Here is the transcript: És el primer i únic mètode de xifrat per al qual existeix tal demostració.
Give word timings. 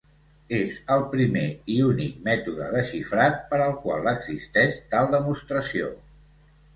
És 0.59 0.77
el 0.93 1.03
primer 1.09 1.41
i 1.73 1.75
únic 1.87 2.15
mètode 2.29 2.69
de 2.77 2.81
xifrat 2.91 3.37
per 3.51 3.59
al 3.65 3.75
qual 3.83 4.09
existeix 4.13 4.81
tal 4.95 5.13
demostració. 5.17 5.91